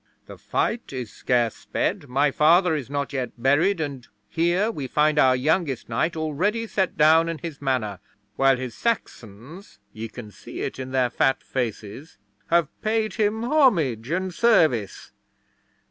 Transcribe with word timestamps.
"The 0.25 0.39
fight 0.39 0.91
is 0.91 1.11
scarce 1.13 1.55
sped, 1.55 2.07
my 2.09 2.31
father 2.31 2.73
is 2.75 2.89
not 2.89 3.13
yet 3.13 3.29
buried, 3.37 3.79
and 3.79 4.07
here 4.31 4.71
we 4.71 4.87
find 4.87 5.19
our 5.19 5.35
youngest 5.35 5.89
knight 5.89 6.15
already 6.17 6.65
set 6.65 6.97
down 6.97 7.29
in 7.29 7.37
his 7.37 7.61
Manor, 7.61 7.99
while 8.35 8.57
his 8.57 8.73
Saxons 8.73 9.77
ye 9.93 10.07
can 10.07 10.31
see 10.31 10.61
it 10.61 10.79
in 10.79 10.89
their 10.89 11.11
fat 11.11 11.43
faces 11.43 12.17
have 12.47 12.67
paid 12.81 13.13
him 13.13 13.43
homage 13.43 14.09
and 14.09 14.33
service! 14.33 15.11